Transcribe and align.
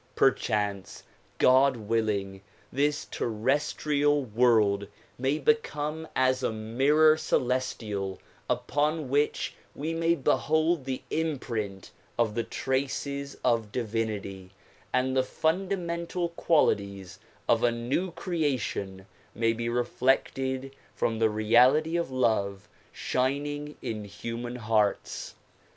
Perchance, 0.15 1.03
God 1.37 1.77
willing, 1.77 2.41
this 2.73 3.05
terrestrial 3.11 4.23
world 4.23 4.87
may 5.19 5.37
become 5.37 6.07
as 6.15 6.41
a 6.41 6.51
mirror 6.51 7.15
celestial 7.17 8.19
upon 8.49 9.09
which 9.09 9.53
we 9.75 9.93
may 9.93 10.15
behold 10.15 10.85
the 10.85 11.03
imprint 11.11 11.91
of 12.17 12.33
the 12.33 12.43
traces 12.43 13.37
of 13.45 13.71
divinity 13.71 14.49
and 14.91 15.15
the 15.15 15.21
fundamental 15.21 16.29
qualities 16.29 17.19
of 17.47 17.63
a 17.63 17.71
new 17.71 18.09
creation 18.09 19.05
may 19.35 19.53
be 19.53 19.69
reflected 19.69 20.75
from 20.95 21.19
the 21.19 21.29
reality 21.29 21.95
of 21.95 22.09
love 22.09 22.67
shining 22.91 23.77
in 23.83 24.05
human 24.05 24.55
hearts. 24.55 25.35